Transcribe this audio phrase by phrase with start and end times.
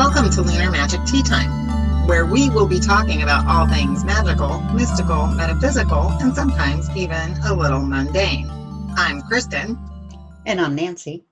[0.00, 4.58] Welcome to Lunar Magic Tea Time, where we will be talking about all things magical,
[4.72, 8.48] mystical, metaphysical, and sometimes even a little mundane.
[8.96, 9.78] I'm Kristen.
[10.46, 11.26] And I'm Nancy.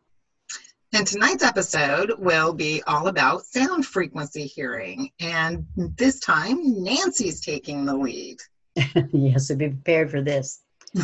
[0.92, 5.12] And tonight's episode will be all about sound frequency hearing.
[5.18, 5.64] And
[5.96, 8.36] this time, Nancy's taking the lead.
[9.12, 10.60] yes, so be prepared for this.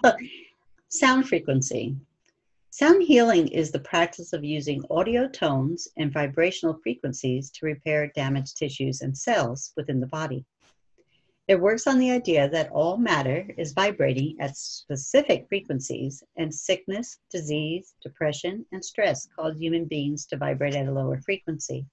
[0.88, 1.96] sound frequency.
[2.76, 8.56] Sound healing is the practice of using audio tones and vibrational frequencies to repair damaged
[8.56, 10.44] tissues and cells within the body.
[11.46, 17.20] It works on the idea that all matter is vibrating at specific frequencies, and sickness,
[17.30, 21.86] disease, depression, and stress cause human beings to vibrate at a lower frequency.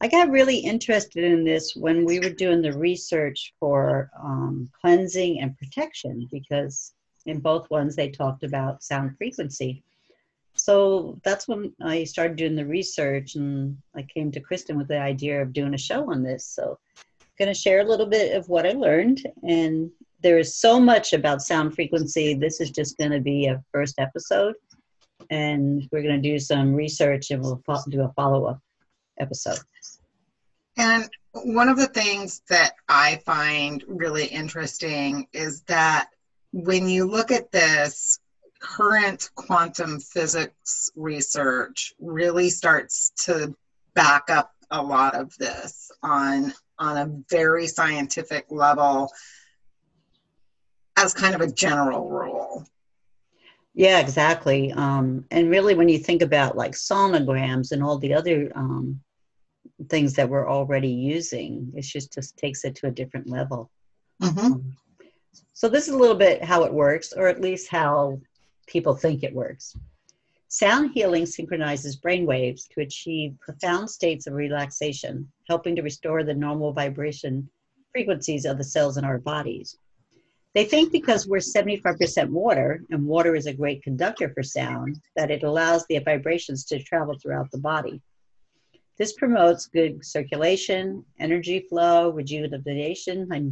[0.00, 5.40] I got really interested in this when we were doing the research for um, cleansing
[5.40, 6.94] and protection because
[7.24, 9.82] in both ones they talked about sound frequency
[10.56, 14.98] so that's when I started doing the research and I came to Kristen with the
[14.98, 16.46] idea of doing a show on this.
[16.46, 19.26] So I'm going to share a little bit of what I learned.
[19.42, 19.90] And
[20.22, 22.34] there is so much about sound frequency.
[22.34, 24.54] This is just going to be a first episode.
[25.30, 28.60] And we're going to do some research and we'll do a follow up
[29.18, 29.58] episode.
[30.76, 36.08] And one of the things that I find really interesting is that
[36.52, 38.18] when you look at this
[38.66, 43.54] current quantum physics research really starts to
[43.94, 49.10] back up a lot of this on on a very scientific level
[50.96, 52.66] as kind of a general rule.
[53.74, 54.72] Yeah exactly.
[54.72, 59.00] Um, and really when you think about like sonograms and all the other um,
[59.88, 63.70] things that we're already using it just just takes it to a different level.
[64.22, 64.38] Mm-hmm.
[64.38, 64.76] um,
[65.52, 68.18] so this is a little bit how it works or at least how
[68.66, 69.76] people think it works.
[70.48, 76.34] Sound healing synchronizes brain waves to achieve profound states of relaxation, helping to restore the
[76.34, 77.48] normal vibration
[77.92, 79.76] frequencies of the cells in our bodies.
[80.54, 85.30] They think because we're 75% water, and water is a great conductor for sound, that
[85.30, 88.00] it allows the vibrations to travel throughout the body.
[88.98, 93.28] This promotes good circulation, energy flow, rejuvenation.
[93.30, 93.44] I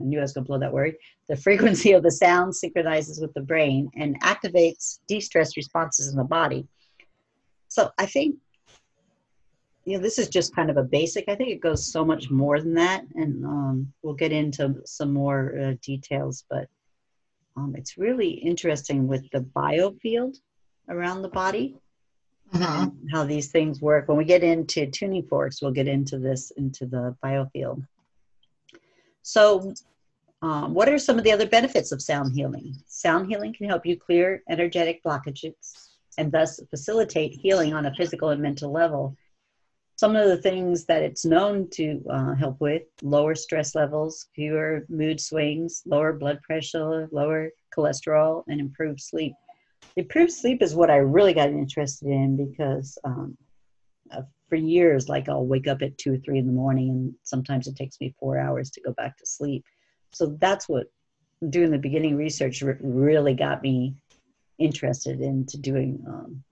[0.00, 0.96] knew I was going to blow that word.
[1.28, 6.16] The frequency of the sound synchronizes with the brain and activates de stress responses in
[6.16, 6.66] the body.
[7.68, 8.36] So I think,
[9.84, 11.28] you know, this is just kind of a basic.
[11.28, 13.04] I think it goes so much more than that.
[13.14, 16.66] And um, we'll get into some more uh, details, but
[17.56, 20.38] um, it's really interesting with the biofield
[20.88, 21.76] around the body
[22.54, 22.90] uh-huh.
[23.12, 24.08] how these things work.
[24.08, 27.84] When we get into tuning forks, we'll get into this into the biofield.
[29.22, 29.74] So,
[30.40, 32.74] um, what are some of the other benefits of sound healing?
[32.86, 38.30] Sound healing can help you clear energetic blockages and thus facilitate healing on a physical
[38.30, 39.16] and mental level.
[39.96, 44.86] Some of the things that it's known to uh, help with lower stress levels, fewer
[44.88, 49.34] mood swings, lower blood pressure, lower cholesterol, and improved sleep
[49.98, 53.36] improved sleep is what I really got interested in because um,
[54.12, 57.14] uh, for years, like I'll wake up at two or three in the morning, and
[57.24, 59.64] sometimes it takes me four hours to go back to sleep.
[60.12, 60.86] So that's what
[61.50, 63.96] doing the beginning research really got me
[64.58, 66.42] interested into doing um,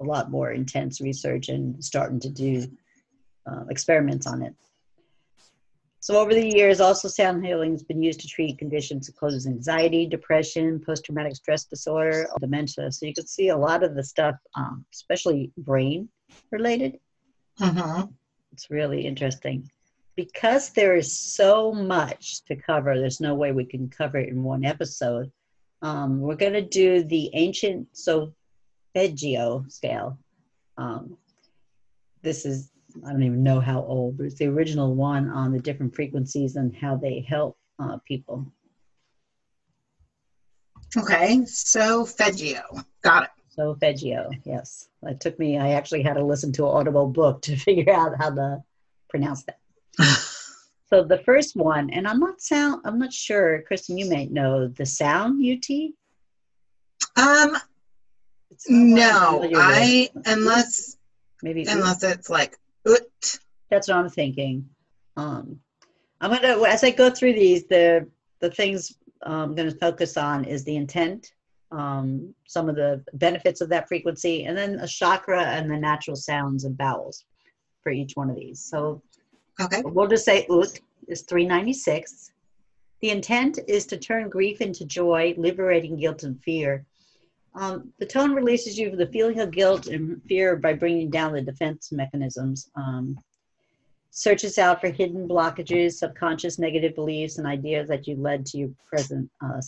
[0.00, 2.66] a lot more intense research and starting to do
[3.46, 4.54] uh, experiments on it.
[6.02, 9.46] So over the years, also sound healing has been used to treat conditions such as
[9.46, 12.90] anxiety, depression, post-traumatic stress disorder, dementia.
[12.90, 16.08] So you can see a lot of the stuff, um, especially brain
[16.50, 16.98] related.
[17.60, 18.06] Mm-hmm.
[18.52, 19.70] It's really interesting.
[20.16, 24.42] Because there is so much to cover, there's no way we can cover it in
[24.42, 25.30] one episode.
[25.82, 30.18] Um, we're going to do the ancient solfeggio scale.
[30.78, 31.18] Um,
[32.22, 32.69] this is
[33.06, 36.56] I don't even know how old, but it's the original one on the different frequencies
[36.56, 38.50] and how they help uh, people.
[40.96, 42.62] Okay, solfeggio.
[43.02, 43.30] Got it.
[43.50, 44.88] Solfeggio, yes.
[45.02, 48.16] It took me, I actually had to listen to an audible book to figure out
[48.18, 48.62] how to
[49.08, 49.58] pronounce that.
[50.88, 54.68] so the first one, and I'm not sound, I'm not sure, Kristen, you may know
[54.68, 55.90] the sound UT.
[57.16, 57.56] Um,
[58.68, 60.96] no, I unless
[61.42, 62.56] maybe unless it's like.
[62.84, 64.68] That's what I'm thinking.
[65.16, 65.60] Um,
[66.20, 68.06] I'm gonna as I go through these, the
[68.40, 71.32] the things I'm going to focus on is the intent,
[71.72, 76.16] um, some of the benefits of that frequency, and then a chakra and the natural
[76.16, 77.24] sounds and vowels
[77.82, 78.60] for each one of these.
[78.64, 79.02] So
[79.60, 79.82] okay.
[79.84, 80.78] we'll just say ut
[81.08, 82.32] is 396.
[83.00, 86.84] The intent is to turn grief into joy, liberating guilt and fear.
[87.54, 91.32] Um, the tone releases you from the feeling of guilt and fear by bringing down
[91.32, 92.70] the defense mechanisms.
[92.76, 93.18] Um,
[94.10, 98.70] searches out for hidden blockages, subconscious negative beliefs, and ideas that you led to your
[98.86, 99.60] present uh.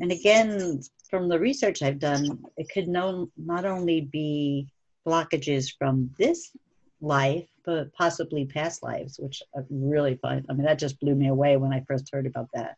[0.00, 0.80] And again,
[1.10, 4.68] from the research I've done, it could no, not only be
[5.06, 6.50] blockages from this
[7.00, 11.28] life, but possibly past lives, which I really find, I mean, that just blew me
[11.28, 12.76] away when I first heard about that.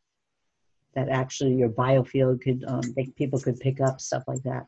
[0.95, 2.83] That actually your biofield could, um,
[3.17, 4.67] people could pick up stuff like that.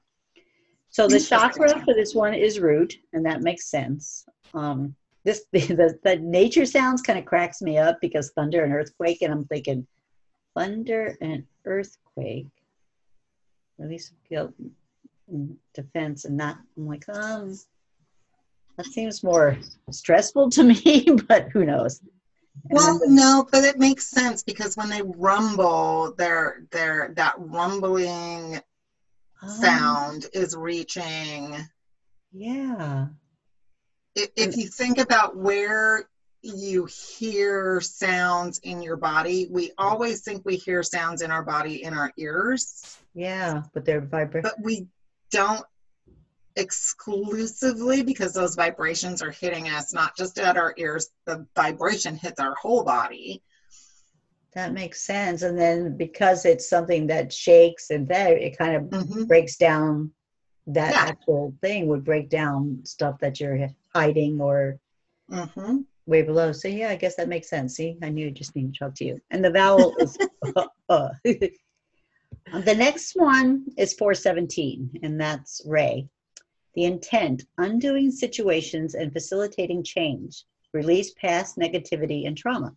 [0.89, 4.25] So the chakra for this one is root, and that makes sense.
[4.55, 4.95] Um,
[5.25, 9.33] this the, the, nature sounds kind of cracks me up because thunder and earthquake, and
[9.33, 9.87] I'm thinking
[10.57, 12.49] thunder and earthquake,
[13.79, 14.55] release of guilt,
[15.29, 16.59] and defense, and not.
[16.77, 17.59] I'm like, um,
[18.77, 19.59] that seems more
[19.91, 22.01] stressful to me, but who knows?
[22.65, 28.61] Well, no, but it makes sense because when they rumble, they're they're that rumbling
[29.43, 31.57] um, sound is reaching.
[32.33, 33.09] Yeah.
[34.15, 36.09] If, if you think about where
[36.43, 41.83] you hear sounds in your body, we always think we hear sounds in our body
[41.83, 42.99] in our ears.
[43.15, 44.51] Yeah, but they're vibrating.
[44.51, 44.87] But we
[45.31, 45.65] don't
[46.57, 52.41] exclusively because those vibrations are hitting us not just at our ears, the vibration hits
[52.41, 53.43] our whole body.
[54.55, 55.43] That makes sense.
[55.43, 59.25] And then because it's something that shakes and that it kind of mm-hmm.
[59.25, 60.13] breaks down
[60.69, 61.01] that yeah.
[61.01, 64.79] actual thing would break down stuff that you're hiding or
[65.31, 65.79] mm-hmm.
[66.07, 66.53] way below.
[66.53, 67.77] So yeah, I guess that makes sense.
[67.77, 69.21] See, I knew I just need to talk to you.
[69.31, 70.17] And the vowel is
[70.57, 71.09] uh, uh.
[71.25, 76.09] the next one is 417, and that's Re.
[76.77, 80.45] The intent, undoing situations and facilitating change,
[80.75, 82.77] release past negativity and trauma.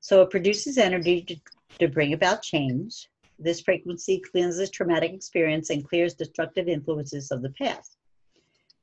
[0.00, 1.36] So it produces energy to,
[1.78, 3.08] to bring about change.
[3.38, 7.96] This frequency cleanses traumatic experience and clears destructive influences of the past.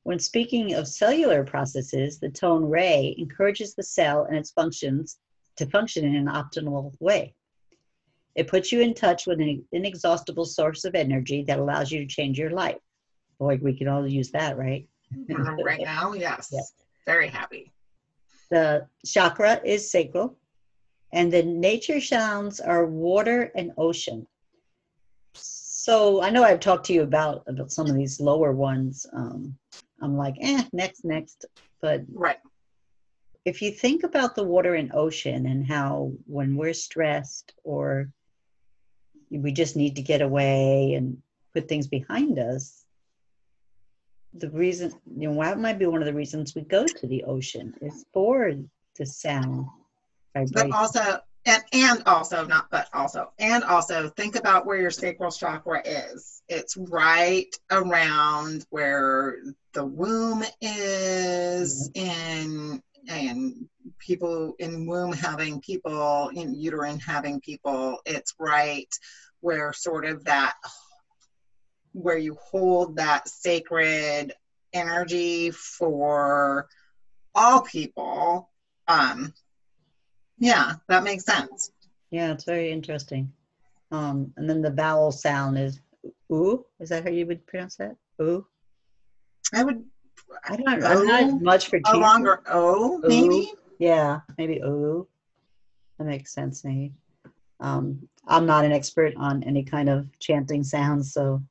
[0.02, 5.20] When speaking of cellular processes, the tone Re encourages the cell and its functions
[5.58, 7.36] to function in an optimal way.
[8.34, 12.08] It puts you in touch with an inexhaustible source of energy that allows you to
[12.08, 12.82] change your life.
[13.42, 14.88] Boy, we can all use that, right?
[15.28, 16.50] right now, yes.
[16.52, 16.74] yes.
[17.08, 17.74] Very happy.
[18.52, 20.38] The chakra is sacral,
[21.12, 24.28] and the nature sounds are water and ocean.
[25.34, 29.08] So I know I've talked to you about about some of these lower ones.
[29.12, 29.58] Um,
[30.04, 31.46] I'm like, eh, next, next.
[31.82, 32.38] But right.
[33.44, 38.12] If you think about the water and ocean and how when we're stressed or
[39.32, 41.18] we just need to get away and
[41.56, 42.86] put things behind us,
[44.34, 47.24] the reason you know that might be one of the reasons we go to the
[47.24, 48.54] ocean is for
[48.98, 49.66] the sound
[50.34, 50.70] vibration.
[50.70, 55.32] but also and and also not but also and also think about where your sacral
[55.32, 59.40] chakra is it's right around where
[59.74, 62.72] the womb is mm-hmm.
[62.72, 63.68] in and
[63.98, 68.94] people in womb having people in uterine having people it's right
[69.42, 70.54] where sort of that
[71.94, 74.34] where you hold that sacred
[74.74, 76.68] energy for
[77.36, 78.50] all people.
[78.88, 79.34] Um,
[80.38, 81.72] yeah, that makes sense.
[82.10, 83.32] Yeah, it's very interesting.
[83.92, 85.80] Um, and then the vowel sound is
[86.32, 86.66] ooh.
[86.80, 87.96] Is that how you would pronounce that?
[88.22, 88.46] Ooh.
[89.54, 89.84] I would.
[90.48, 90.68] I don't.
[90.68, 93.52] I'm not much for a longer O, maybe.
[93.80, 95.08] Yeah, maybe ooh.
[95.98, 96.94] That makes sense, maybe.
[97.60, 101.44] Um, I'm not an expert on any kind of chanting sounds, so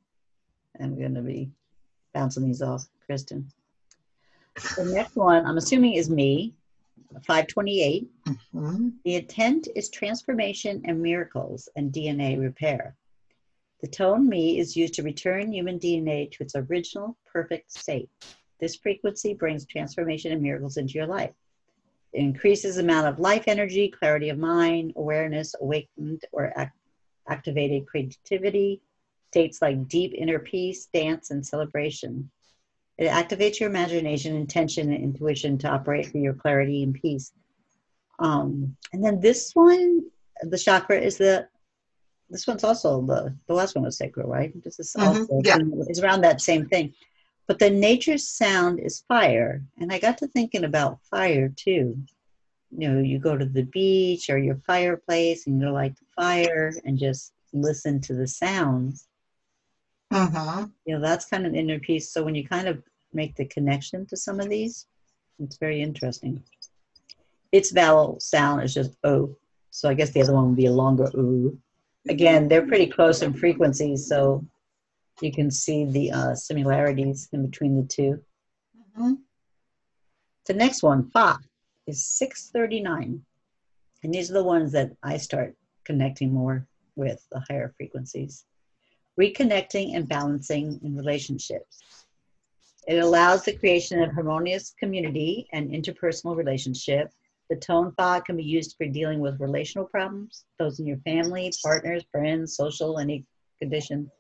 [0.83, 1.51] I'm going to be
[2.15, 3.51] bouncing these off, Kristen.
[4.77, 6.55] The next one, I'm assuming, is Mi,
[7.27, 8.09] 528.
[8.27, 8.89] Mm-hmm.
[9.05, 12.97] The intent is transformation and miracles and DNA repair.
[13.81, 18.11] The tone Mi is used to return human DNA to its original perfect state.
[18.61, 21.33] This frequency brings transformation and miracles into your life.
[22.13, 26.77] It increases the amount of life energy, clarity of mind, awareness, awakened or act-
[27.29, 28.83] activated creativity,
[29.31, 32.31] states like deep inner peace, dance, and celebration.
[32.99, 37.33] It activates your imagination, intention, and intuition to operate for your clarity and peace.
[38.19, 40.03] Um, and then this one,
[40.43, 41.49] the chakra is the
[42.29, 44.53] this one's also the the last one was sacral, right?
[44.63, 45.21] This is mm-hmm.
[45.21, 45.59] also yeah.
[45.89, 46.93] is around that same thing.
[47.47, 51.97] But the nature's sound is fire, and I got to thinking about fire too.
[52.77, 56.73] You know, you go to the beach or your fireplace, and you light the fire
[56.85, 59.09] and just listen to the sounds.
[60.11, 60.67] Uh-huh.
[60.87, 62.13] You know, that's kind of inner peace.
[62.13, 64.87] So when you kind of make the connection to some of these,
[65.39, 66.43] it's very interesting.
[67.53, 69.37] Its vowel sound is just O.
[69.71, 71.57] So I guess the other one would be a longer O.
[72.09, 74.45] again, they're pretty close in frequency, so
[75.21, 78.23] you can see the uh, similarities in between the 2
[78.97, 79.19] Mhm.
[80.47, 81.39] The next one, Fa,
[81.87, 83.25] is 639.
[84.03, 88.45] And these are the ones that I start connecting more with, the higher frequencies.
[89.21, 91.83] Reconnecting and balancing in relationships.
[92.89, 97.13] It allows the creation of harmonious community and interpersonal relationship.
[97.51, 101.53] The tone Fa can be used for dealing with relational problems, those in your family,
[101.63, 103.27] partners, friends, social, any
[103.61, 104.11] condition,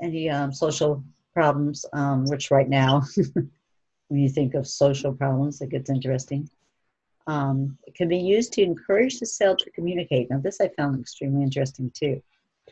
[0.00, 1.04] any um, social
[1.34, 3.02] problems, um, which right now
[4.08, 6.48] when you think of social problems, it gets interesting.
[7.26, 10.30] Um, it can be used to encourage the cell to communicate.
[10.30, 12.22] Now, this I found extremely interesting too.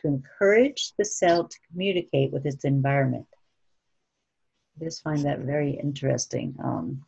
[0.01, 3.27] To encourage the cell to communicate with its environment.
[4.79, 6.53] I just find that very interesting.
[6.63, 7.05] Um,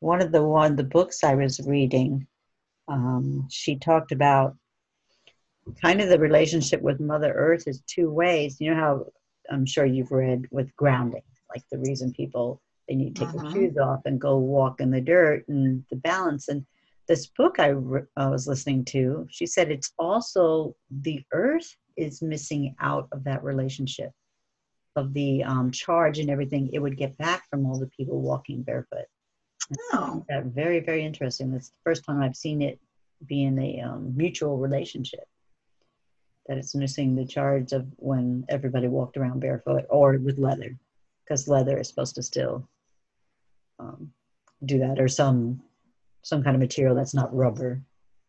[0.00, 2.26] one of the one the books I was reading,
[2.88, 4.56] um, she talked about
[5.82, 8.60] kind of the relationship with Mother Earth is two ways.
[8.60, 9.06] You know how
[9.50, 13.42] I'm sure you've read with grounding, like the reason people they need to take Mhm.
[13.42, 16.48] their shoes off and go walk in the dirt and the balance.
[16.48, 16.64] And
[17.08, 22.22] this book I, re- I was listening to, she said it's also the earth is
[22.22, 24.10] missing out of that relationship
[24.96, 28.62] of the um, charge and everything it would get back from all the people walking
[28.62, 29.04] barefoot.
[29.92, 31.50] Oh, That very very interesting.
[31.50, 32.78] That's the first time I've seen it
[33.26, 35.24] be in a um, mutual relationship.
[36.46, 40.78] That it's missing the charge of when everybody walked around barefoot or with leather,
[41.24, 42.68] because leather is supposed to still
[43.78, 44.12] um,
[44.64, 45.60] do that, or some
[46.22, 47.82] some kind of material that's not rubber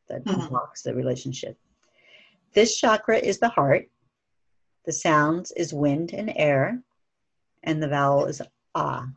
[0.09, 0.49] that Mhm.
[0.49, 1.57] blocks the relationship.
[2.53, 3.89] This chakra is the heart.
[4.85, 6.81] The sounds is wind and air,
[7.63, 8.41] and the vowel is
[8.73, 9.07] ah.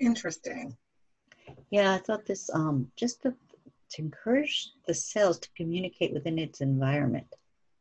[0.00, 0.76] interesting.
[1.70, 3.34] Yeah, I thought this um just to,
[3.90, 7.26] to encourage the cells to communicate within its environment,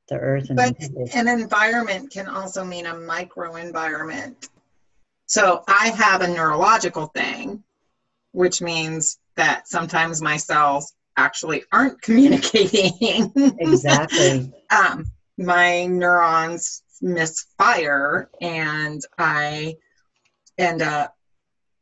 [0.09, 0.75] the earth and But
[1.15, 4.49] an environment can also mean a micro environment.
[5.27, 7.63] So I have a neurological thing,
[8.33, 13.31] which means that sometimes my cells actually aren't communicating.
[13.59, 14.51] exactly.
[14.71, 15.05] um,
[15.37, 19.75] my neurons misfire and I
[20.57, 21.15] end up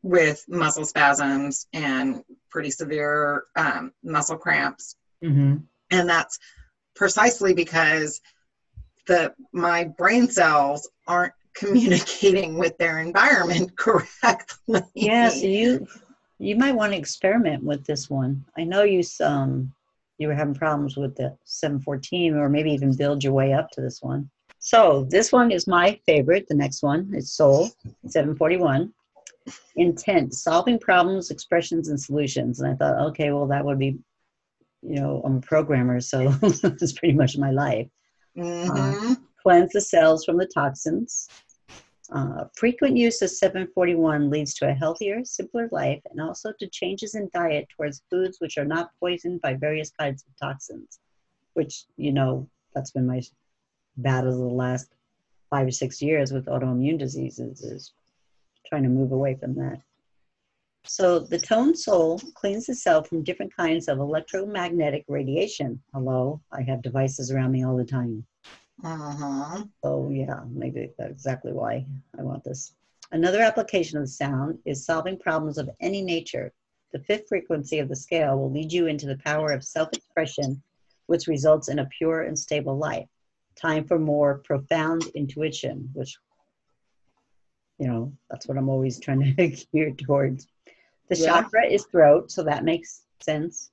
[0.04, 4.96] with muscle spasms and pretty severe um, muscle cramps.
[5.22, 5.58] hmm
[5.92, 6.40] And that's
[6.96, 8.22] precisely because
[9.08, 14.82] the my brain cells aren't communicating with their environment correctly.
[14.96, 15.88] Yeah, so you
[16.42, 18.44] you might want to experiment with this one.
[18.58, 19.72] I know you um
[20.18, 23.82] you were having problems with the 714 or maybe even build your way up to
[23.82, 24.30] this one.
[24.60, 26.46] So this one is my favorite.
[26.48, 27.70] The next one is Sol
[28.08, 28.94] 741.
[29.76, 32.60] Intent, solving problems, expressions, and solutions.
[32.60, 33.98] And I thought, okay, well, that would be,
[34.84, 37.88] you know, I'm a programmer, so it's pretty much my life.
[38.38, 39.18] Mhm.
[39.42, 41.28] Cleanse the cells from the toxins.
[42.12, 47.16] Uh, frequent use of 741 leads to a healthier, simpler life and also to changes
[47.16, 51.00] in diet towards foods which are not poisoned by various kinds of toxins,
[51.54, 53.22] which, you know, that's been my
[53.98, 54.94] battle the last
[55.50, 57.94] five or six years with autoimmune diseases is
[58.68, 59.80] trying to move away from that.
[60.84, 65.82] So the tone Sol cleans cell from different kinds of electromagnetic radiation.
[65.94, 68.26] Hello, I have devices around me all the time.
[68.84, 69.70] Mhm.
[69.84, 71.86] Oh, yeah, maybe that's exactly why
[72.18, 72.74] I want this.
[73.12, 76.52] Another application of sound is solving problems of any nature.
[76.92, 80.62] The fifth frequency of the scale will lead you into the power of self expression,
[81.08, 83.08] which results in a pure and stable life.
[83.56, 86.18] Time for more profound intuition, which,
[87.80, 90.48] you know, that's what I'm always trying to gear towards.
[91.10, 91.42] The Yeah.
[91.42, 93.72] chakra is throat, so that makes sense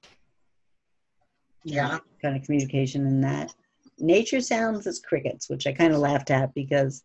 [1.65, 1.99] Yeah.
[2.23, 3.55] kind of communication in that.
[3.99, 7.05] Nature sounds is crickets, which I kind of laughed at because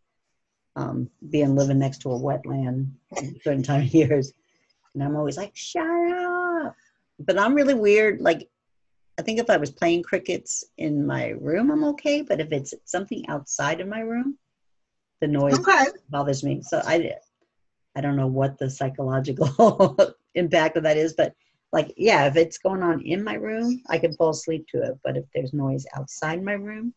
[0.76, 2.92] um, being living next to a wetland
[3.44, 4.34] certain time of years,
[4.94, 6.76] and I'm always like, shut up.
[7.20, 8.22] But I'm really weird.
[8.22, 8.50] Like,
[9.20, 12.22] I think if I was playing crickets in my room, I'm okay.
[12.22, 14.38] But if it's something outside of my room,
[15.22, 15.86] the noise Okay.
[16.10, 16.62] bothers me.
[16.64, 17.16] So I,
[17.96, 19.98] I don't know what the psychological
[20.36, 21.36] impact of that is, but
[21.74, 25.00] like, yeah, if it's going on in my room, I can fall asleep to it.
[25.04, 26.94] But if there's noise outside my room,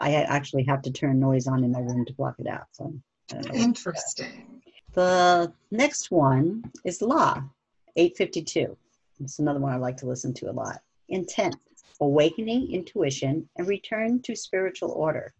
[0.00, 2.66] I actually have to turn noise on in my room to block it out.
[2.72, 2.92] So
[3.30, 3.60] I don't know.
[3.60, 4.60] Interesting.
[4.92, 7.42] The next one is Law
[7.94, 8.76] 852.
[9.20, 10.80] It's another one I like to listen to a lot.
[11.08, 11.54] Intent,
[12.00, 15.32] awakening intuition, and return to spiritual order.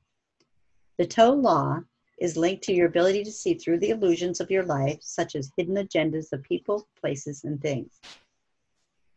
[0.99, 1.81] The Toe Law
[2.21, 5.51] is linked to your ability to see through the illusions of your life, such as
[5.57, 8.01] hidden agendas of people, places, and things.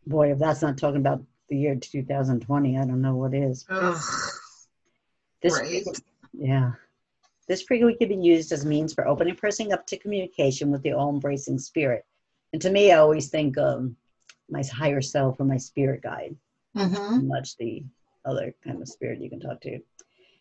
[0.06, 3.64] Boy, if that's not talking about the year 2020, I don't know what is.
[3.68, 3.96] Ugh.
[5.42, 5.84] This Right.
[6.32, 6.72] yeah.
[7.48, 10.92] This frequency can be used as means for opening person up to communication with the
[10.92, 12.04] all embracing spirit.
[12.52, 13.96] And to me, I always think um,
[14.48, 16.36] my higher self or my spirit guide,
[16.76, 17.26] Mm-hmm.
[17.26, 17.82] much the
[18.24, 19.80] other kind of spirit you can talk to.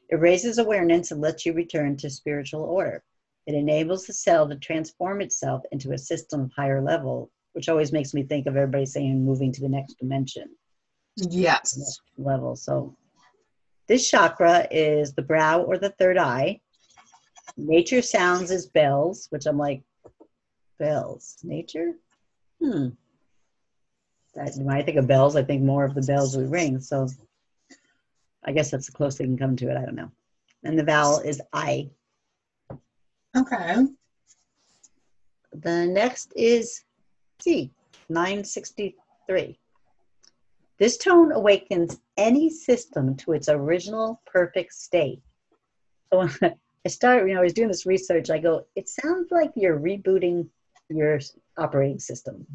[0.10, 3.04] It raises awareness and lets you return to spiritual order.
[3.48, 7.92] It enables the cell to transform itself into a system of higher level, which always
[7.92, 10.50] makes me think of everybody saying moving to the next dimension.
[11.18, 11.78] Yes.
[11.78, 12.56] next level.
[12.56, 12.96] So
[13.88, 16.60] this chakra is the brow or the third eye.
[17.58, 19.82] Nature sounds is bells, which I'm like,
[20.78, 21.38] bells.
[21.44, 21.94] Nature?
[22.62, 22.90] Hmm.
[24.36, 26.80] That, when I think of bells, I think more of the bells we ring.
[26.80, 27.08] So
[28.46, 29.78] I guess that's the closest they can come to it.
[29.78, 30.12] I don't know.
[30.64, 31.90] And the vowel is I.
[33.36, 33.76] Okay.
[35.52, 36.84] The next is
[37.42, 37.72] Si,
[38.10, 39.60] 963.
[40.78, 45.22] This tone awakens any system to its original perfect state.
[46.12, 46.32] So when
[46.86, 49.80] I started, you know, I was doing this research, I go, it sounds like you're
[49.80, 50.48] rebooting
[50.90, 51.20] your
[51.58, 52.46] operating system.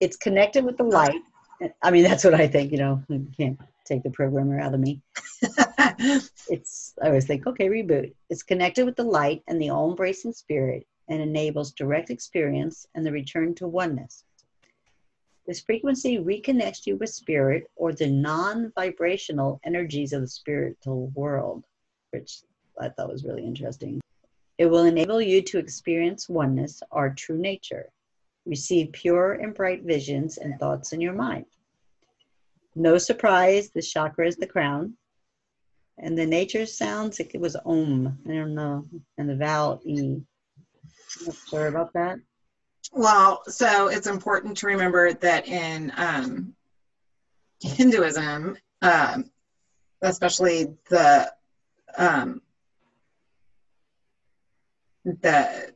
[0.00, 1.20] It's connected with the light.
[1.82, 4.80] I mean, that's what I think, you know, you can't take the programmer out of
[4.80, 5.02] me.
[6.48, 8.12] It's, I always think, okay, reboot.
[8.30, 13.04] It's connected with the light and the all embracing spirit and enables direct experience and
[13.04, 14.24] the return to oneness.
[15.46, 21.64] This frequency reconnects you with spirit or the non vibrational energies of the spiritual world,
[22.10, 22.42] which
[22.80, 24.00] I thought was really interesting.
[24.58, 27.90] It will enable you to experience oneness, our true nature,
[28.44, 31.46] receive pure and bright visions and thoughts in your mind.
[32.74, 34.96] No surprise, the chakra is the crown.
[35.98, 38.18] And the nature sounds like it was Om.
[38.28, 38.84] I don't know.
[39.16, 40.20] And the vowel E.
[41.08, 42.18] Sure about that.
[42.92, 46.54] Well, so it's important to remember that in um,
[47.60, 49.30] Hinduism, um,
[50.02, 51.32] especially the
[51.98, 52.42] um,
[55.04, 55.72] the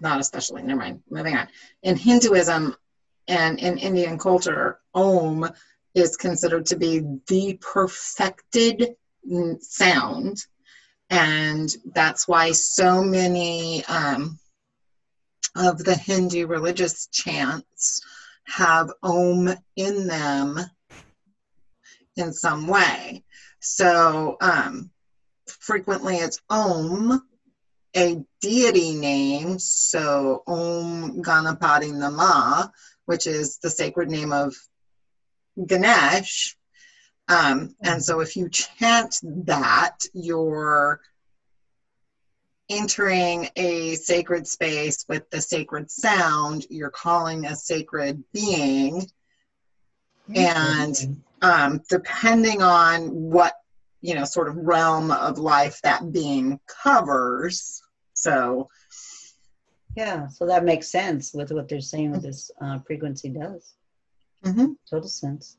[0.00, 1.48] not especially, never mind, moving on.
[1.82, 2.76] In Hinduism
[3.28, 5.48] and in Indian culture, Om
[5.94, 8.96] is considered to be the perfected
[9.60, 10.44] sound.
[11.12, 14.38] And that's why so many um,
[15.54, 18.00] of the Hindu religious chants
[18.44, 20.58] have Om in them
[22.16, 23.24] in some way.
[23.60, 24.90] So um,
[25.46, 27.22] frequently it's Om,
[27.94, 32.72] a deity name, so Om Ganapati Nama,
[33.04, 34.56] which is the sacred name of
[35.62, 36.56] Ganesh.
[37.28, 41.00] Um, and so if you chant that, you're
[42.68, 49.06] entering a sacred space with the sacred sound, you're calling a sacred being.
[50.34, 53.54] And um, depending on what
[54.00, 57.82] you know sort of realm of life that being covers
[58.14, 58.68] so
[59.96, 63.74] Yeah, so that makes sense with what they're saying with this uh, frequency does.
[64.44, 64.72] Mm-hmm.
[64.88, 65.56] Total sense.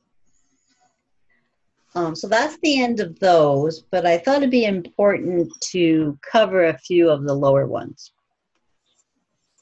[1.96, 6.66] Um, so that's the end of those, but I thought it'd be important to cover
[6.66, 8.12] a few of the lower ones.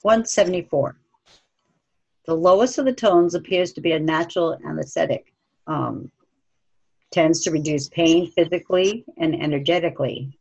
[0.03, 0.97] 174.
[2.25, 5.33] The lowest of the tones appears to be a natural anesthetic.
[5.67, 6.11] Um,
[7.11, 10.37] tends to reduce pain physically and energetically.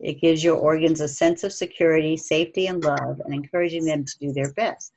[0.00, 4.18] It gives your organs a sense of security, safety, and love, and encouraging them to
[4.18, 4.92] do their best.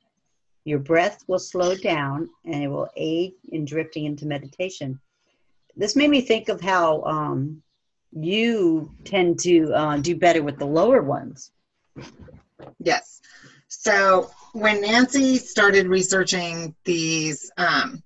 [0.65, 4.99] Your breath will slow down and it will aid in drifting into meditation.
[5.77, 7.61] This made me think of how um,
[8.11, 11.51] you tend to uh, do better with the lower ones.
[12.79, 13.21] yes.
[13.69, 18.01] So when nancy started researching these um,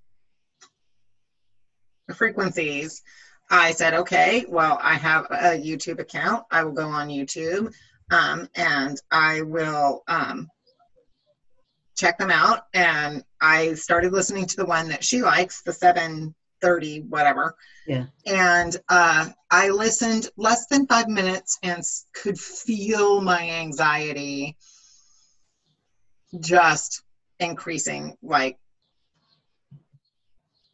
[2.14, 3.02] frequencies
[3.50, 6.44] i said okay well i have a youtube account.
[6.52, 7.72] I will go on youtube
[8.12, 10.50] um, and i will um,
[11.96, 12.66] check them out.
[12.74, 15.74] And i started listening to the one that she likes the
[16.62, 17.56] 730 whatever
[17.88, 18.06] Yeah.
[18.26, 21.82] and uh, i listened less than five minutes and
[22.14, 24.56] could feel my anxiety
[26.40, 27.02] just
[27.40, 28.58] increasing like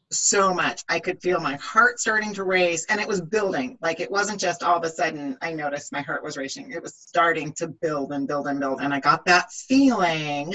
[0.10, 0.82] so much.
[0.88, 3.78] I could feel my heart starting to race and it was building.
[3.82, 6.72] Like it wasn't just all of a sudden I noticed my heart was racing.
[6.72, 8.80] It was starting to build and build and build.
[8.80, 10.54] And I got that feeling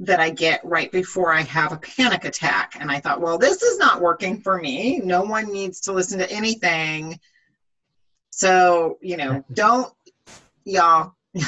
[0.00, 2.76] that I get right before I have a panic attack.
[2.78, 4.98] And I thought, well, this is not working for me.
[4.98, 7.18] No one needs to listen to anything.
[8.30, 9.92] So, you know, don't,
[10.64, 11.12] y'all.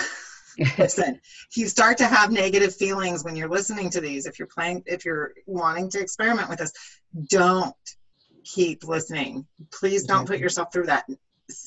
[0.79, 4.49] listen if you start to have negative feelings when you're listening to these if you're
[4.49, 6.73] playing if you're wanting to experiment with this
[7.29, 7.75] don't
[8.47, 9.47] keep listening.
[9.73, 11.05] Please don't put yourself through that.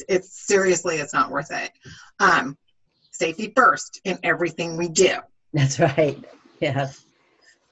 [0.07, 1.71] It's seriously, it's not worth it.
[2.19, 2.57] Um,
[3.11, 5.17] safety first in everything we do.
[5.53, 6.23] That's right.
[6.61, 6.89] Yeah.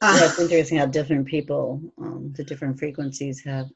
[0.02, 3.67] Uh, yeah, it's interesting how different people, um, the different frequencies have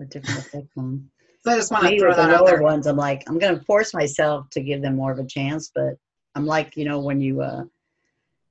[0.00, 1.10] a different effect on.
[1.44, 2.62] so I just want to throw the that out lower there.
[2.62, 5.94] ones, I'm like, I'm gonna force myself to give them more of a chance, but
[6.36, 7.64] I'm like, you know, when you uh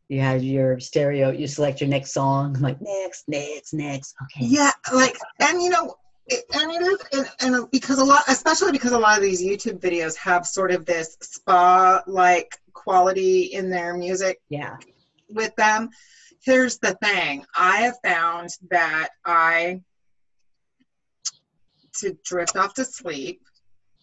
[0.09, 4.15] you have your stereo, you select your next song, I'm like next, next, next.
[4.23, 4.45] Okay.
[4.45, 5.95] Yeah, like, and you know,
[6.27, 9.41] it, and it is, and, and because a lot, especially because a lot of these
[9.41, 14.75] YouTube videos have sort of this spa-like quality in their music Yeah.
[15.33, 15.89] With them.
[16.43, 19.81] Here's the thing: I have found that I,
[21.99, 23.41] to drift off to sleep,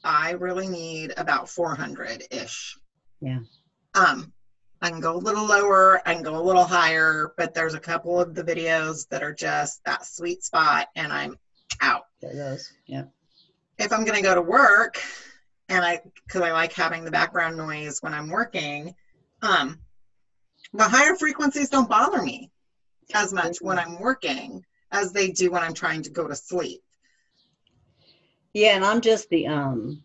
[0.04, 2.76] I really need about 400 ish.
[3.20, 3.40] Yeah.
[3.94, 4.32] Um,
[4.82, 7.80] I can go a little lower, I can go a little higher, but there's a
[7.80, 11.36] couple of the videos that are just that sweet spot, and I'm
[11.82, 12.02] out.
[12.22, 12.72] There goes.
[12.86, 13.04] Yeah.
[13.78, 15.02] If I'm going to go to work,
[15.68, 18.94] and I, because I like having the background noise when I'm working,
[19.42, 19.78] um,
[20.72, 22.50] the higher frequencies don't bother me
[23.14, 26.82] as much when I'm working as they do when I'm trying to go to sleep.
[28.52, 30.02] Yeah, and I'm just the um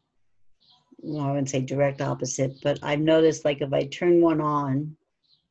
[1.00, 4.96] well, I wouldn't say direct opposite, but I've noticed like if I turn one on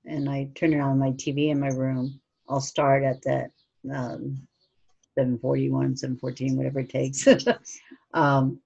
[0.04, 3.50] and I turn it on my TV in my room, I'll start at that
[3.92, 4.46] um
[5.16, 7.26] 741, 714, whatever it takes.
[8.14, 8.60] um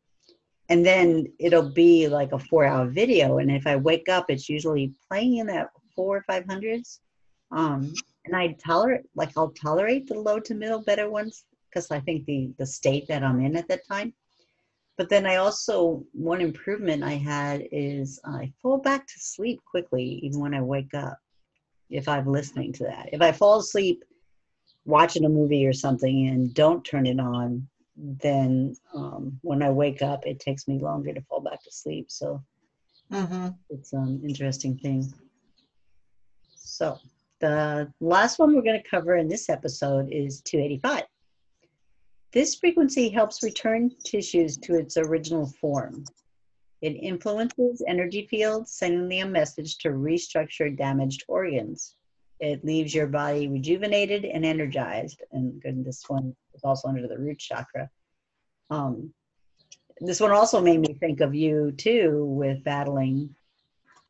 [0.70, 3.38] and then it'll be like a four hour video.
[3.38, 7.00] And if I wake up, it's usually playing in that four or five hundreds.
[7.50, 7.94] Um
[8.26, 12.26] and I tolerate like I'll tolerate the low to middle better ones because I think
[12.26, 14.14] the the state that I'm in at that time.
[14.98, 20.06] But then I also one improvement I had is I fall back to sleep quickly
[20.24, 21.18] even when I wake up.
[21.90, 24.04] If I'm listening to that, if I fall asleep
[24.84, 30.02] watching a movie or something and don't turn it on, then um, when I wake
[30.02, 32.10] up, it takes me longer to fall back to sleep.
[32.10, 32.42] So
[33.12, 33.48] Mm-hmm.
[33.70, 35.12] it's an interesting thing.
[36.78, 36.96] So
[37.40, 41.02] the last one we're going to cover in this episode is 285.
[42.32, 46.04] This frequency helps return tissues to its original form.
[46.80, 51.96] It influences energy fields, sending them a message to restructure damaged organs.
[52.38, 55.20] It leaves your body rejuvenated and energized.
[55.32, 57.90] And good, this one is also under the root chakra.
[58.70, 59.12] Um,
[60.00, 63.34] this one also made me think of you too with battling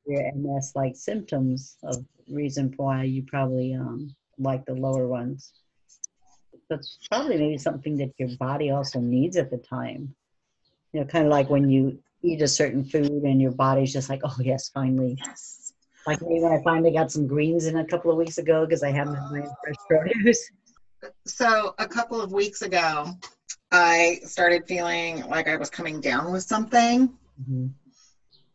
[0.08, 5.52] your MS like symptoms of reason why you probably um, like the lower ones.
[6.70, 10.14] That's probably maybe something that your body also needs at the time.
[10.92, 14.08] You know, kind of like when you eat a certain food and your body's just
[14.08, 15.16] like, oh yes, finally.
[15.24, 15.72] Yes.
[16.06, 18.82] Like me when I finally got some greens in a couple of weeks ago because
[18.82, 20.50] I haven't had my fresh produce.
[21.26, 23.14] So a couple of weeks ago,
[23.70, 27.16] I started feeling like I was coming down with something.
[27.40, 27.70] Mhm.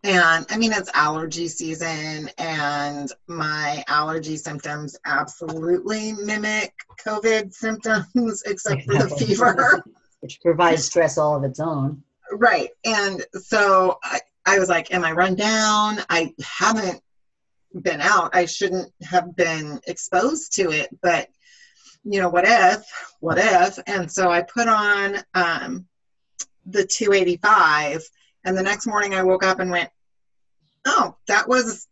[0.03, 6.73] And I mean, it's allergy season, and my allergy symptoms absolutely mimic
[7.05, 9.83] COVID symptoms, except for the fever.
[10.19, 12.03] Which provides stress all of its own.
[12.33, 12.69] right.
[12.83, 15.99] And so I, I was like, Am I run down?
[16.09, 17.01] I haven't
[17.81, 18.35] been out.
[18.35, 21.29] I shouldn't have been exposed to it, but
[22.03, 22.83] you know, what if?
[23.21, 23.79] What if?
[23.87, 25.85] And so I put on um,
[26.65, 28.03] the 285,
[28.43, 29.89] and the next morning I woke up and went,
[30.85, 31.87] Oh, that was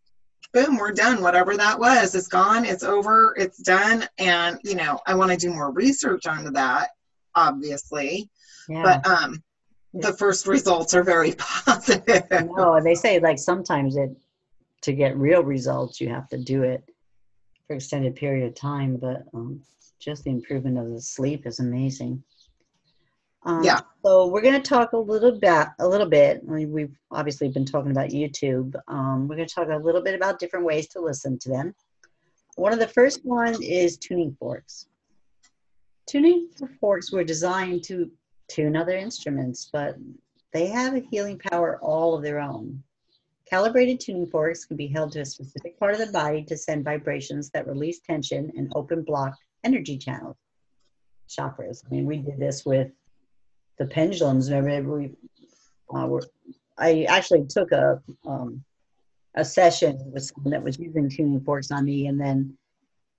[0.54, 1.22] boom, we're done.
[1.22, 4.08] Whatever that was, it's gone, it's over, it's done.
[4.18, 6.90] And, you know, I want to do more research onto that,
[7.36, 8.30] obviously.
[8.68, 8.84] Yeah.
[8.84, 9.44] But um,
[9.94, 12.26] the first results are very positive.
[12.32, 14.10] no, and they say like sometimes it
[14.82, 16.84] to get real results you have to do it
[17.68, 19.62] for extended period of time, but um,
[20.00, 22.24] just the improvement of the sleep is amazing.
[23.44, 23.82] Um, Yeah.
[24.04, 26.42] So we're going to talk a little bit, a little bit.
[26.48, 28.76] I mean, we've obviously been talking about YouTube.
[28.88, 31.74] Um, we're going to talk a little bit about different ways to listen to them.
[32.56, 34.88] One of the first one is tuning forks.
[36.08, 36.50] Tuning
[36.80, 38.12] forks were designed to
[38.50, 39.96] tune other instruments, but
[40.52, 42.84] they have a healing power all of their own.
[43.50, 46.84] Calibrated tuning forks can be held to a specific part of the body to send
[46.84, 50.38] vibrations that release tension and open blocked energy channels,
[51.30, 51.84] chakras.
[51.86, 52.92] I mean, we did this with
[53.82, 54.52] the pendulums.
[54.52, 55.12] Remember, we
[55.94, 56.22] uh, were,
[56.78, 58.64] I actually took a um,
[59.36, 62.56] a session with someone that was using tuning forks on me, and then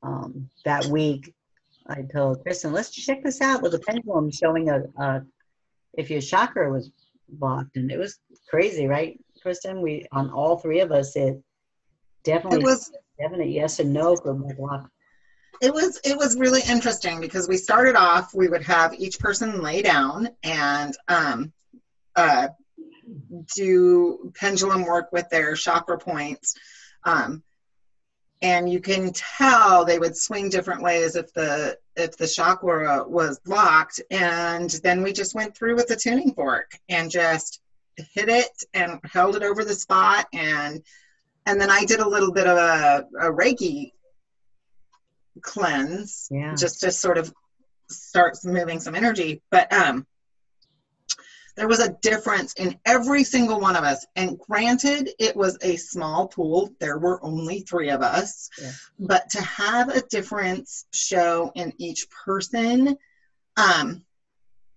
[0.03, 1.35] um, that week
[1.89, 5.23] I told Kristen, let's check this out with a pendulum showing a, a
[5.95, 6.93] if your chakra was
[7.29, 9.83] blocked, and it was crazy, right, Kristen?
[9.83, 11.43] We on all three of us, it
[12.23, 14.89] definitely It was definite yes and no for my block.
[15.63, 19.63] It was it was really interesting because we started off we would have each person
[19.63, 21.53] lay down and um,
[22.17, 22.49] uh,
[23.55, 26.57] do pendulum work with their chakra points.
[27.05, 27.45] Um,
[28.43, 33.39] and you can tell they would swing different ways if the if the chakra was
[33.39, 37.61] blocked and then we just went through with the tuning fork and just
[37.97, 40.27] hit it and held it over the spot.
[40.33, 40.83] And
[41.47, 43.93] and then I did a little bit of a, a Reiki
[45.41, 46.55] cleanse Yeah.
[46.55, 47.33] just to sort of
[47.91, 49.43] start moving some energy.
[49.51, 50.07] But um,
[51.57, 54.07] there was a difference in every single one of us.
[54.17, 58.49] And granted, it was a small pool, there were only three of us.
[58.61, 58.73] Yeah.
[58.99, 62.97] But to have a difference show in each person,
[63.57, 64.03] um,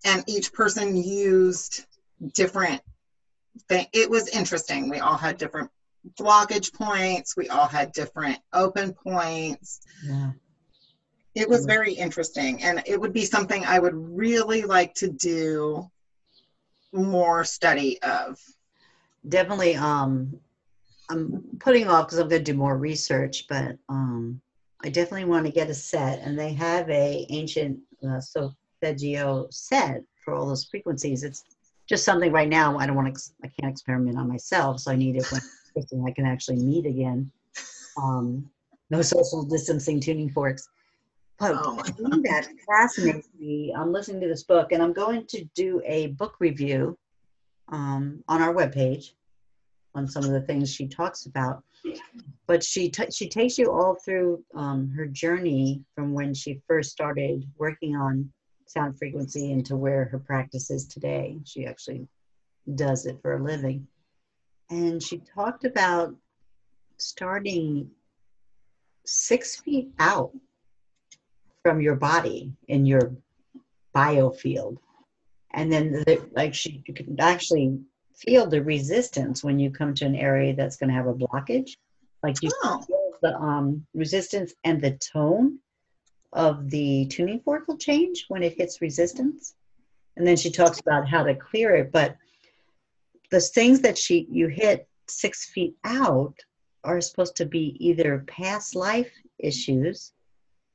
[0.04, 1.86] and each person used
[2.34, 2.82] different
[3.68, 3.88] thing.
[3.94, 4.90] It was interesting.
[4.90, 5.72] We all had different
[6.20, 7.36] blockage points.
[7.36, 9.80] We all had different open points.
[10.06, 10.32] Yeah.
[11.36, 11.68] It was Mm.
[11.68, 15.90] very interesting, and it would be something I would really like to do
[16.94, 18.40] more study of.
[19.28, 19.76] Definitely.
[19.76, 20.40] Um,
[21.10, 24.42] I'm putting off because I'm going to do more research, but um,
[24.84, 30.04] I definitely want to get a set, and they have a ancient uh, solfeggio set
[30.24, 31.24] for all those frequencies.
[31.24, 31.44] It's
[31.88, 32.78] just something right now.
[32.78, 33.22] I don't want to.
[33.44, 35.42] I can't experiment on myself, so I need it when
[36.08, 37.30] I can actually meet again.
[37.98, 38.50] Um,
[38.90, 40.68] no social distancing tuning forks.
[41.40, 44.94] But Oh my the thing that fascinates me, I'm listening to this book, and I'm
[44.94, 46.98] going to do a book review
[47.70, 49.12] um, on our webpage
[49.96, 51.64] on some of the things she talks about.
[52.48, 56.92] But she t- she takes you all through um, her journey from when she first
[56.92, 58.32] started working on
[58.68, 61.38] sound frequency into where her practice is today.
[61.44, 62.08] She actually
[62.76, 63.88] does it for a living,
[64.70, 66.16] and she talked about
[66.98, 67.90] starting
[69.06, 70.32] six feet out
[71.66, 73.12] from your body in your
[73.96, 74.78] biofield
[75.56, 77.80] and then the, like she you can actually
[78.14, 81.72] feel the resistance when you come to an area that's going to have a blockage.
[82.22, 85.58] Like you Oh, feel the um, resistance and the tone
[86.34, 89.56] of the tuning fork will change when it hits resistance.
[90.18, 92.16] And then she talks about how to clear it but
[93.32, 96.36] the things that she you hit six feet out
[96.84, 100.14] are supposed to be either past life issues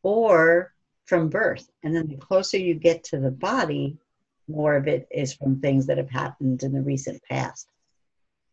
[0.02, 0.72] or
[1.10, 1.68] from birth.
[1.82, 3.98] And then the closer you get to the body
[4.46, 7.68] more of it is from things that have happened in the recent past.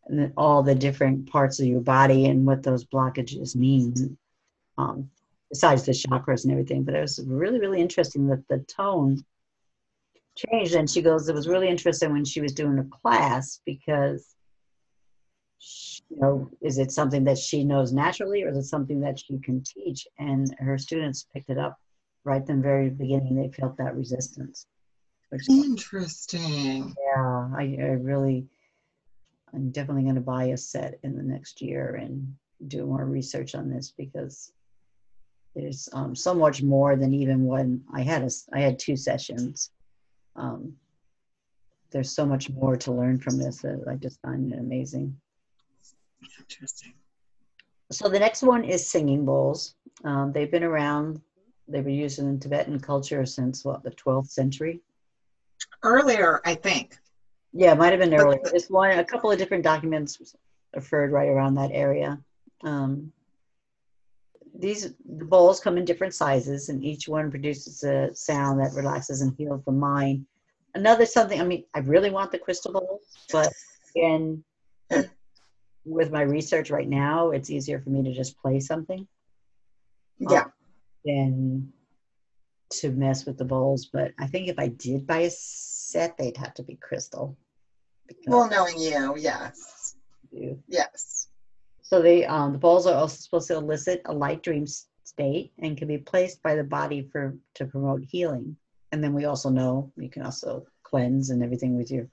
[0.06, 4.18] And then all the different parts of your body and what those blockages mean
[4.76, 5.08] um,
[5.48, 6.82] besides the chakras and everything.
[6.82, 9.24] But it was really really interesting that the tone
[10.34, 10.74] changed.
[10.74, 14.34] And she goes it was really interesting when she was doing a class because
[16.10, 19.38] you know is it something that she knows naturally or is it something that she
[19.38, 20.08] can teach?
[20.18, 21.78] And her students picked it up
[22.28, 24.66] right from the very beginning they felt that resistance
[25.30, 26.94] which interesting.
[27.06, 28.46] yeah i, I really
[29.54, 32.34] i'm definitely going to buy a set in the next year and
[32.66, 34.52] do more research on this because
[35.54, 39.70] there's um, so much more than even when i had a i had two sessions
[40.36, 40.72] um,
[41.90, 45.16] there's so much more to learn from this that i just find it amazing
[46.40, 46.92] Interesting.
[47.90, 51.20] so the next one is singing bowls um, they've been around
[51.68, 54.80] they were used in tibetan culture since what the 12th century
[55.82, 56.96] Earlier, I think.
[57.52, 58.40] Yeah, it might have been But- earlier.
[58.44, 60.34] There's one, a couple of different documents
[60.74, 62.22] referred right around that area.
[62.62, 63.12] Um,
[64.54, 69.20] these the bowls come in different sizes, and each one produces a sound that relaxes
[69.20, 70.26] and heals the mind.
[70.74, 71.40] Another something.
[71.40, 73.02] I mean, I really want the crystal bowls,
[73.32, 73.52] but
[73.94, 74.44] again,
[75.84, 79.06] with my research right now, it's easier for me to just play something
[80.18, 80.44] Yeah.
[81.04, 81.72] Than
[82.70, 83.86] to mess with the bowls.
[83.86, 87.36] But I think if I did buy a set, they'd have to be crystal.
[88.26, 89.96] Well, knowing you, yes.
[90.68, 91.28] Yes.
[91.82, 94.66] So the um, the bowls are also supposed to elicit a light dream
[95.04, 98.56] state and can be placed by the body for to promote healing.
[98.92, 102.06] And then we also know you can also cleanse and everything with your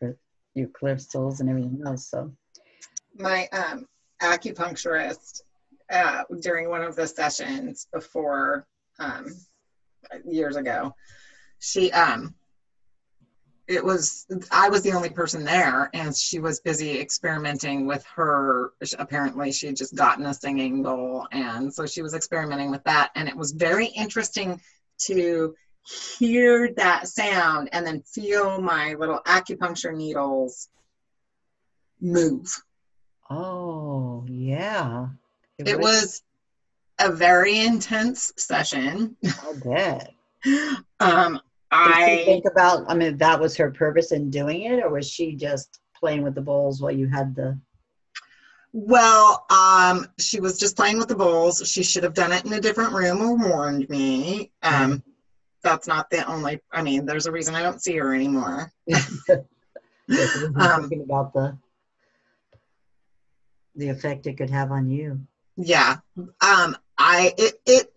[0.54, 2.10] your crystals and everything else.
[2.10, 2.32] So
[3.18, 3.86] My um,
[4.22, 5.42] acupuncturist
[5.92, 8.66] uh, during one of the sessions before
[9.00, 9.28] um,
[10.26, 10.96] years ago,
[11.60, 12.36] she um,
[13.68, 18.74] it was I was the only person there, and she was busy experimenting with her.
[19.00, 23.12] Apparently, she had just gotten a singing bowl, and so she was experimenting with that,
[23.16, 24.62] and it was very interesting
[24.98, 25.56] to
[26.18, 30.70] hear that sound and then feel my little acupuncture needles
[32.02, 32.48] move.
[33.30, 35.08] oh yeah,
[35.60, 36.22] It was
[37.00, 39.16] a very intense session.
[39.26, 40.14] I bet.
[41.00, 42.86] um, Did I think about?
[42.88, 46.36] I mean, that was her purpose in doing it, or was she just playing with
[46.36, 47.60] the bowls while you had the?
[48.78, 51.66] well, um, she was just playing with the bowls.
[51.66, 54.52] She should have done it in a different room or warned me.
[54.64, 55.02] Um,
[55.64, 56.60] that's not the only.
[56.74, 58.72] I mean, there's a reason I don't see her anymore.
[60.08, 61.58] Um, thinking about the
[63.74, 65.20] the effect it could have on you.
[65.58, 65.98] Yeah.
[66.42, 66.78] Um,
[67.16, 67.94] I it it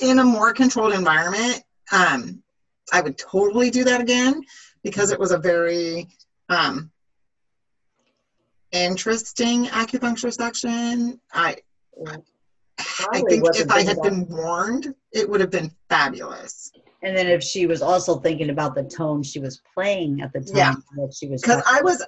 [0.00, 1.62] in a more controlled environment.
[1.90, 2.42] Um,
[2.92, 4.42] I would totally do that again
[4.84, 6.08] because it was a very
[6.48, 6.90] um
[8.72, 11.20] interesting acupuncture section.
[11.32, 11.56] I
[13.12, 16.70] I think if I had been warned, it would have been fabulous.
[17.02, 20.40] And then if she was also thinking about the tone she was playing at the
[20.40, 20.74] time Yeah.
[20.96, 22.04] that she was Because I was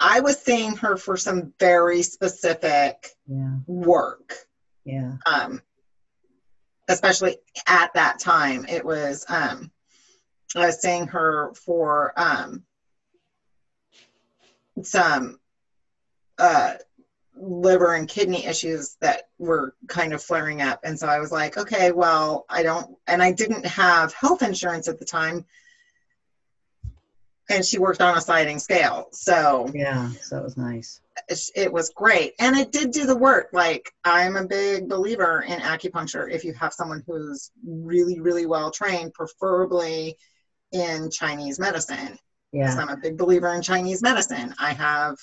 [0.00, 4.34] I was seeing her for some very specific yeah, work.
[4.88, 5.12] Yeah.
[5.26, 5.60] um,
[6.88, 8.64] especially at that time.
[8.68, 9.70] It was um,
[10.56, 12.64] I was seeing her for um,
[14.82, 15.38] some
[16.38, 16.74] uh,
[17.36, 21.58] liver and kidney issues that were kind of flaring up, and so I was like,
[21.58, 25.44] okay, well, I don't, and I didn't have health insurance at the time.
[27.50, 31.00] And she worked on a sliding scale, so Yeah, so it was nice.
[31.28, 32.34] it, it was great.
[32.38, 33.48] And it did do the work.
[33.52, 36.30] Like i'm a big believer in acupuncture.
[36.30, 40.16] If you have someone who's really really well trained preferably
[40.72, 42.18] in chinese medicine.
[42.52, 44.54] Yeah, i'm a big believer in chinese medicine.
[44.58, 45.16] I have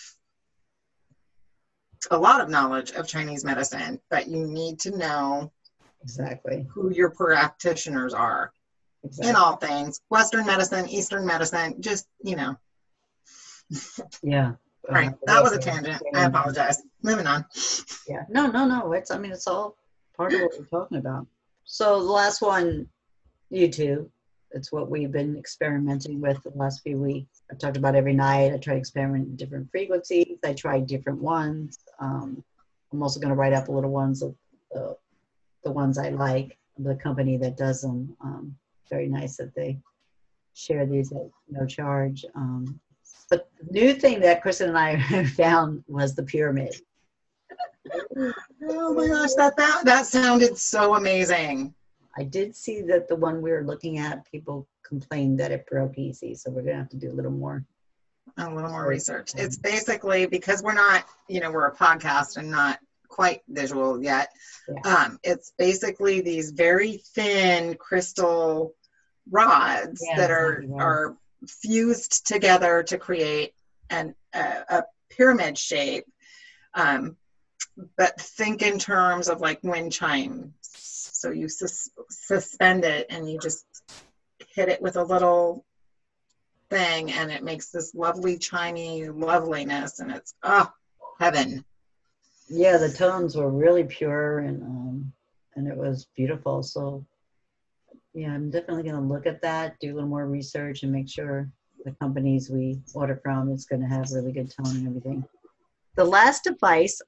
[2.11, 5.51] a lot of knowledge of chinese medicine but you need to know
[6.03, 6.65] exactly.
[6.71, 8.51] who your practitioners are
[9.05, 9.29] exactly.
[9.29, 12.55] in all things western medicine eastern medicine just you know
[14.23, 14.53] Yeah.
[14.89, 17.45] right Uh, that was a tangent i apologize moving on
[18.07, 18.23] Yeah.
[18.29, 18.93] No, no, no.
[18.93, 19.77] It's I mean it's all
[20.17, 21.27] part of what we're talking about.
[21.65, 22.87] So the last one,
[23.51, 24.09] YouTube.
[24.51, 27.41] It's what we've been experimenting with the last few weeks.
[27.51, 28.53] I've talked about every night.
[28.53, 30.37] I try to experiment with different frequencies.
[30.45, 31.79] I tried different ones.
[31.99, 32.43] Um,
[32.93, 34.33] I'm also going to write up a little ones of
[34.71, 34.95] the,
[35.65, 36.57] the ones I like.
[36.77, 38.15] The company that does them.
[38.21, 38.55] Um,
[38.89, 39.78] very nice that they
[40.54, 42.26] share these at no charge.
[42.36, 42.80] Um,
[43.30, 46.76] but the new thing that Kristen and I found was the pyramid.
[48.67, 51.74] Oh my gosh, that that that sounded so amazing.
[52.17, 55.98] I did see that the one we were looking at, people complained that it broke
[55.98, 57.63] easy, so we're gonna have to do a little more.
[58.38, 59.34] A little more research.
[59.36, 62.80] It's basically because we're not, you know, we're a podcast and not
[63.15, 64.28] quite visual yet.
[64.67, 64.93] Yeah.
[64.93, 68.75] Um, it's basically these very thin crystal
[69.32, 70.84] rods Yeah, that are right.
[70.84, 73.54] are fused together to create
[73.89, 76.04] an a, a pyramid shape.
[76.73, 77.15] Um,
[77.97, 80.51] but think in terms of like wind chimes.
[80.62, 83.65] So you sus- suspend it and you just
[84.56, 85.65] hit it with a little
[86.69, 90.69] thing and it makes this lovely chimey loveliness and it's oh
[91.19, 91.63] heaven
[92.47, 95.13] Yeah, the tones were really pure and um,
[95.55, 96.62] and it was beautiful.
[96.62, 97.05] So
[98.13, 101.49] yeah, I'm definitely gonna look at that, do a little more research, and make sure
[101.84, 105.23] the companies we order from is gonna have really good tone and everything.
[105.95, 107.01] The last device,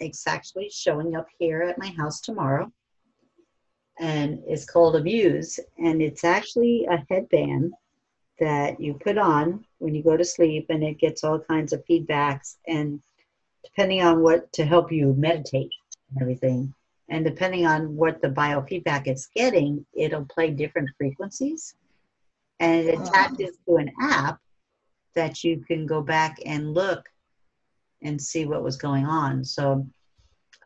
[0.00, 2.72] it's actually showing up here at my house tomorrow,
[3.98, 7.74] and it's called a Muse, and it's actually a headband
[8.38, 11.84] that you put on when you go to sleep, and it gets all kinds of
[11.86, 13.00] feedbacks and
[13.64, 15.70] depending on what to help you meditate
[16.10, 16.74] and everything.
[17.08, 21.74] And depending on what the biofeedback it's getting, it'll play different frequencies.
[22.60, 23.02] And it Oh.
[23.02, 24.38] attaches to an app
[25.14, 27.08] that you can go back and look
[28.02, 29.44] and see what was going on.
[29.44, 29.86] So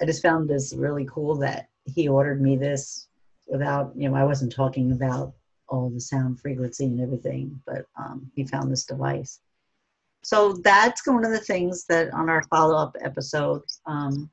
[0.00, 3.09] I just found this really cool that he ordered me this
[3.46, 5.35] without, you know, I wasn't talking about
[5.68, 9.40] all the sound frequency and everything, but um, he found this device.
[10.24, 14.30] So that's one of the things that on our follow-up episodes, um,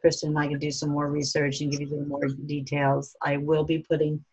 [0.00, 3.14] Kristen and I can do some more research and give you more details.
[3.22, 4.24] I will be putting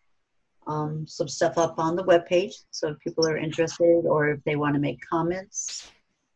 [0.66, 2.54] um, some stuff up on the webpage.
[2.70, 5.90] So if people are interested or if they want to make comments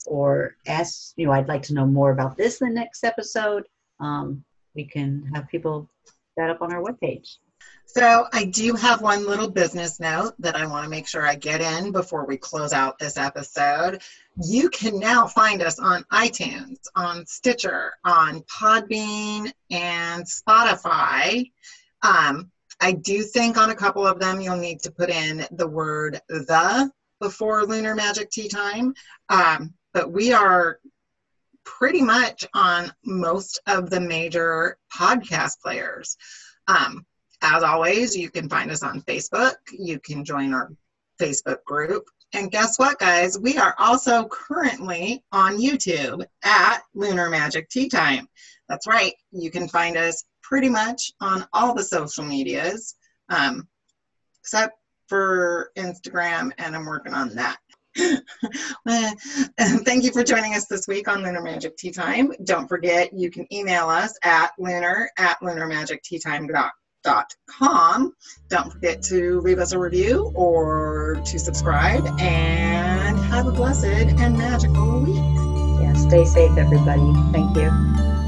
[0.06, 3.64] or ask, you know, I'd like to know more about this in the next episode,
[3.98, 5.88] um, we can have people
[6.36, 7.36] that up on our webpage.
[7.86, 11.34] So i do have one little business note that i want to make sure i
[11.34, 14.02] get in before we close out this episode.
[14.44, 21.50] You can now find us on itunes on stitcher on podbean and spotify.
[22.02, 25.66] Um, i do think on a couple of them you'll need to put in the
[25.66, 28.94] word the before lunar magic tea time.
[29.28, 30.78] Um, but we are
[31.64, 36.16] pretty much on most of the major podcast players.
[36.68, 37.04] Um,
[37.54, 39.54] as always, you can find us on Facebook.
[39.70, 40.72] You can join our
[41.20, 42.04] Facebook group.
[42.32, 43.38] And guess what, guys?
[43.38, 48.26] We are also currently on YouTube at Lunar Magic Tea Time.
[48.68, 49.12] That's right.
[49.30, 52.96] You can find us pretty much on all the social medias,
[53.28, 53.68] um,
[54.42, 54.74] except
[55.08, 57.58] for Instagram, and I'm working on that.
[59.58, 62.32] Thank you for joining us this week on Lunar Magic Tea Time.
[62.42, 66.70] Don't forget, you can email us at lunar at lunarmagicteatime.com.
[68.48, 74.36] Don't forget to leave us a review or to subscribe and have a blessed and
[74.36, 75.16] magical week.
[75.80, 77.12] Yeah, stay safe, everybody.
[77.32, 78.25] Thank you.